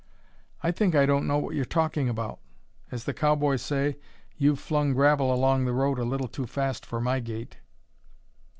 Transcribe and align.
"I 0.63 0.71
think 0.71 0.95
I 0.95 1.05
don't 1.05 1.27
know 1.27 1.37
what 1.37 1.53
you're 1.53 1.63
talking 1.63 2.09
about. 2.09 2.39
As 2.89 3.03
the 3.03 3.13
cowboys 3.13 3.61
say, 3.61 3.97
you've 4.35 4.57
flung 4.57 4.93
gravel 4.93 5.31
along 5.31 5.65
the 5.65 5.73
road 5.73 5.99
a 5.99 6.03
little 6.03 6.27
too 6.27 6.47
fast 6.47 6.87
for 6.87 6.99
my 6.99 7.19
gait." 7.19 7.57